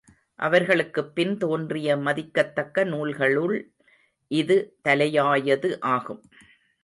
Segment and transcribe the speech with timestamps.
[0.39, 3.55] அவர்களுக்குப் பின் தோன்றிய மதிக்கத்தக்க நூல்களுள்
[4.31, 6.21] இது தலையாயது ஆகும்.